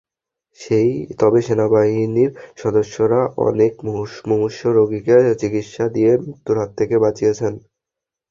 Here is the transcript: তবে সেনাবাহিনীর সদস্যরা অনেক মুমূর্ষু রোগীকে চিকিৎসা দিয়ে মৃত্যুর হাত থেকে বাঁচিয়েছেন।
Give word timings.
তবে 1.19 1.39
সেনাবাহিনীর 1.47 2.31
সদস্যরা 2.57 3.19
অনেক 3.47 3.73
মুমূর্ষু 4.27 4.67
রোগীকে 4.71 5.15
চিকিৎসা 5.41 5.85
দিয়ে 5.95 6.11
মৃত্যুর 6.23 6.57
হাত 6.59 6.71
থেকে 6.79 6.95
বাঁচিয়েছেন। 7.03 7.53